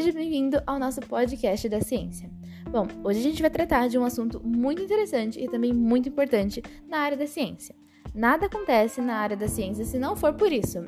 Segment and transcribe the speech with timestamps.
[0.00, 2.30] seja bem-vindo ao nosso podcast da ciência.
[2.70, 6.62] Bom, hoje a gente vai tratar de um assunto muito interessante e também muito importante
[6.88, 7.74] na área da ciência.
[8.14, 10.78] Nada acontece na área da ciência se não for por isso.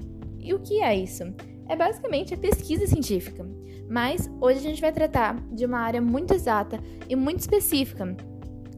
[0.41, 1.25] E o que é isso?
[1.69, 3.47] É basicamente a pesquisa científica.
[3.87, 8.17] Mas hoje a gente vai tratar de uma área muito exata e muito específica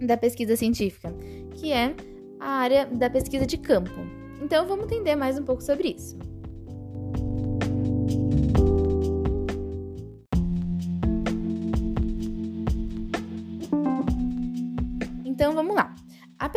[0.00, 1.14] da pesquisa científica,
[1.52, 1.94] que é
[2.40, 3.94] a área da pesquisa de campo.
[4.42, 6.18] Então vamos entender mais um pouco sobre isso.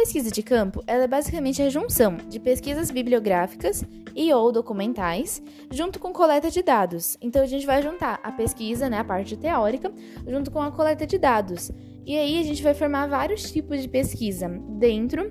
[0.08, 3.84] Pesquisa de campo é basicamente a junção de pesquisas bibliográficas
[4.16, 7.18] e ou documentais, junto com coleta de dados.
[7.22, 9.92] Então a gente vai juntar a pesquisa, né, a parte teórica,
[10.26, 11.74] junto com a coleta de dados.
[12.06, 14.48] E aí a gente vai formar vários tipos de pesquisa
[14.80, 15.30] dentro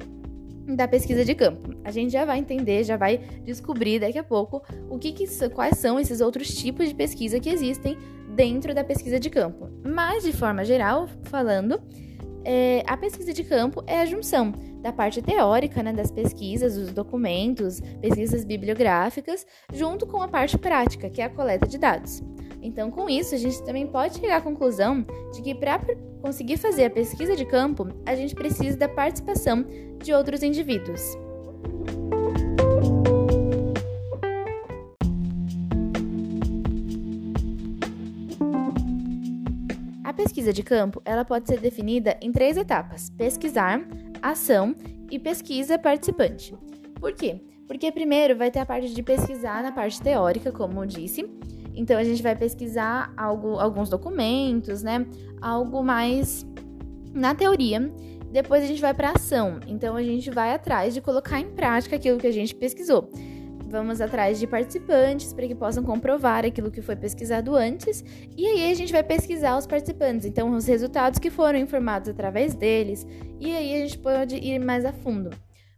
[0.76, 1.74] da pesquisa de campo.
[1.82, 5.78] A gente já vai entender, já vai descobrir daqui a pouco o que, que quais
[5.78, 7.96] são esses outros tipos de pesquisa que existem
[8.34, 9.70] dentro da pesquisa de campo.
[9.82, 11.80] Mas de forma geral, falando,
[12.48, 16.92] é, a pesquisa de campo é a junção da parte teórica né, das pesquisas, dos
[16.92, 19.44] documentos, pesquisas bibliográficas,
[19.74, 22.22] junto com a parte prática, que é a coleta de dados.
[22.62, 25.80] Então, com isso, a gente também pode chegar à conclusão de que para
[26.22, 29.64] conseguir fazer a pesquisa de campo, a gente precisa da participação
[29.98, 31.25] de outros indivíduos.
[40.16, 43.86] Pesquisa de campo, ela pode ser definida em três etapas: pesquisar,
[44.20, 44.74] ação
[45.10, 46.56] e pesquisa participante.
[46.98, 47.40] Por quê?
[47.68, 51.28] Porque primeiro vai ter a parte de pesquisar na parte teórica, como eu disse.
[51.74, 55.06] Então a gente vai pesquisar algo, alguns documentos, né?
[55.40, 56.46] Algo mais
[57.12, 57.92] na teoria.
[58.32, 59.60] Depois a gente vai para ação.
[59.66, 63.10] Então a gente vai atrás de colocar em prática aquilo que a gente pesquisou.
[63.68, 68.04] Vamos atrás de participantes para que possam comprovar aquilo que foi pesquisado antes,
[68.36, 72.54] e aí a gente vai pesquisar os participantes, então os resultados que foram informados através
[72.54, 73.06] deles,
[73.40, 75.30] e aí a gente pode ir mais a fundo.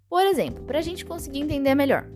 [0.09, 2.07] Por exemplo, para a gente conseguir entender melhor,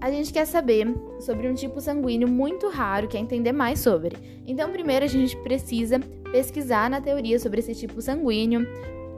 [0.00, 0.86] a gente quer saber
[1.20, 4.16] sobre um tipo sanguíneo muito raro, quer entender mais sobre.
[4.46, 5.98] Então, primeiro a gente precisa
[6.30, 8.66] pesquisar na teoria sobre esse tipo sanguíneo.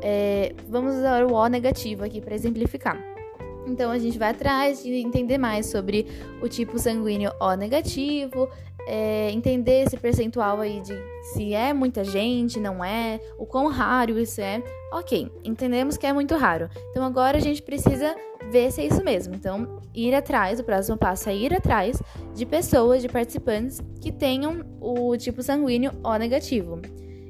[0.03, 2.99] É, vamos usar o O negativo aqui para exemplificar.
[3.67, 6.07] Então a gente vai atrás de entender mais sobre
[6.43, 8.49] o tipo sanguíneo O negativo,
[8.87, 10.95] é, entender esse percentual aí de
[11.33, 14.63] se é muita gente, não é, o quão raro isso é.
[14.93, 16.69] Ok, entendemos que é muito raro.
[16.91, 18.15] Então agora a gente precisa
[18.51, 19.35] ver se é isso mesmo.
[19.35, 22.03] Então, ir atrás, o próximo passo é ir atrás
[22.35, 26.81] de pessoas, de participantes que tenham o tipo sanguíneo O negativo.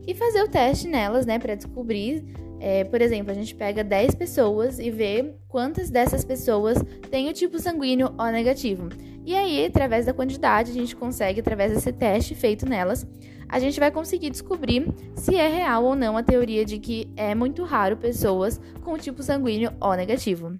[0.07, 2.25] E fazer o teste nelas, né, para descobrir
[2.61, 6.77] é, por exemplo, a gente pega 10 pessoas e vê quantas dessas pessoas
[7.11, 8.91] têm o tipo sanguíneo O negativo.
[9.25, 13.07] E aí, através da quantidade, a gente consegue, através desse teste feito nelas,
[13.49, 17.35] a gente vai conseguir descobrir se é real ou não a teoria de que é
[17.35, 20.53] muito raro pessoas com o tipo sanguíneo O negativo.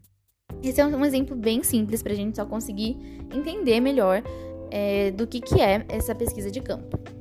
[0.63, 2.97] Esse é um exemplo bem simples para a gente só conseguir
[3.35, 4.23] entender melhor
[4.71, 7.20] é, do que, que é essa pesquisa de campo.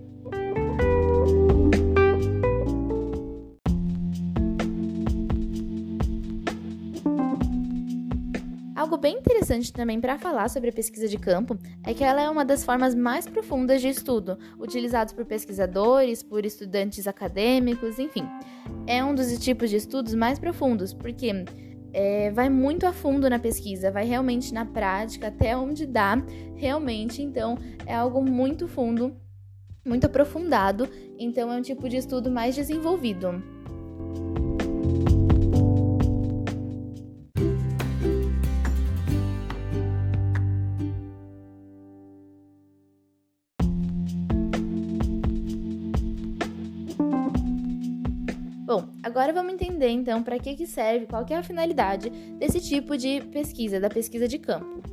[8.99, 12.43] Bem interessante também para falar sobre a pesquisa de campo é que ela é uma
[12.43, 18.27] das formas mais profundas de estudo, utilizados por pesquisadores, por estudantes acadêmicos, enfim.
[18.85, 21.31] É um dos tipos de estudos mais profundos, porque
[21.93, 26.21] é, vai muito a fundo na pesquisa, vai realmente na prática, até onde dá,
[26.55, 27.21] realmente.
[27.21, 29.15] Então, é algo muito fundo,
[29.85, 30.87] muito aprofundado.
[31.17, 33.58] Então, é um tipo de estudo mais desenvolvido.
[49.09, 52.95] Agora vamos entender então para que, que serve, qual que é a finalidade desse tipo
[52.95, 54.83] de pesquisa, da pesquisa de campo.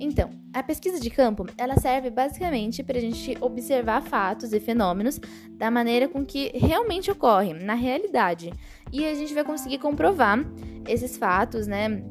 [0.00, 5.20] Então, a pesquisa de campo, ela serve basicamente para a gente observar fatos e fenômenos
[5.52, 8.50] da maneira com que realmente ocorrem, na realidade.
[8.90, 10.38] E a gente vai conseguir comprovar
[10.88, 12.02] esses fatos, né,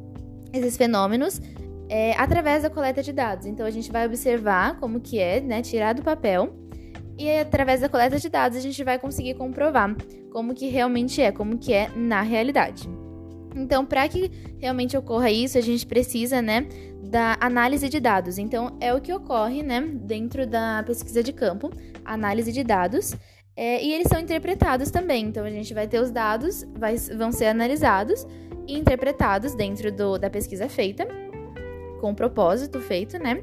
[0.54, 1.42] esses fenômenos
[1.90, 3.48] é, através da coleta de dados.
[3.48, 6.56] Então a gente vai observar como que é, né, tirar do papel
[7.18, 9.94] e através da coleta de dados a gente vai conseguir comprovar
[10.32, 12.88] como que realmente é, como que é na realidade.
[13.56, 16.68] Então, para que realmente ocorra isso, a gente precisa, né,
[17.04, 18.38] da análise de dados.
[18.38, 21.72] Então, é o que ocorre, né, dentro da pesquisa de campo,
[22.06, 23.16] análise de dados.
[23.56, 25.26] É, e eles são interpretados também.
[25.26, 28.26] Então, a gente vai ter os dados, vai, vão ser analisados
[28.68, 31.08] e interpretados dentro do, da pesquisa feita,
[32.00, 33.42] com propósito feito, né?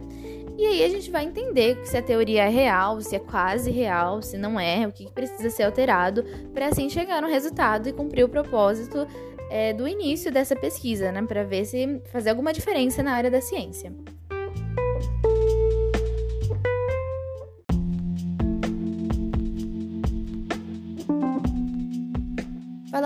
[0.59, 4.23] E aí a gente vai entender se a teoria é real, se é quase real,
[4.23, 6.25] se não é, o que precisa ser alterado,
[6.55, 9.07] para assim chegar no resultado e cumprir o propósito
[9.51, 11.23] é, do início dessa pesquisa, né?
[11.23, 13.93] Para ver se fazer alguma diferença na área da ciência.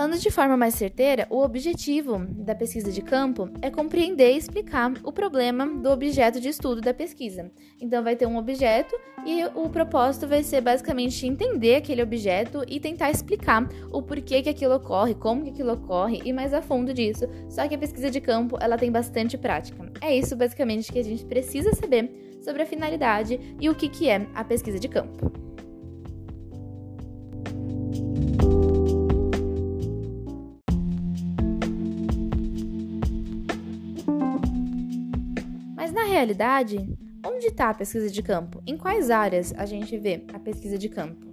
[0.01, 4.91] Falando de forma mais certeira, o objetivo da pesquisa de campo é compreender e explicar
[5.03, 7.51] o problema do objeto de estudo da pesquisa.
[7.79, 12.79] Então, vai ter um objeto e o propósito vai ser basicamente entender aquele objeto e
[12.79, 16.91] tentar explicar o porquê que aquilo ocorre, como que aquilo ocorre e mais a fundo
[16.95, 17.27] disso.
[17.47, 19.87] Só que a pesquisa de campo ela tem bastante prática.
[20.01, 24.09] É isso basicamente que a gente precisa saber sobre a finalidade e o que, que
[24.09, 25.50] é a pesquisa de campo.
[36.21, 36.77] Realidade,
[37.25, 38.61] onde está a pesquisa de campo?
[38.67, 41.25] Em quais áreas a gente vê a pesquisa de campo?